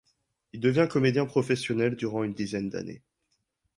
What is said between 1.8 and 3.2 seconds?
durant une dizaine d'années.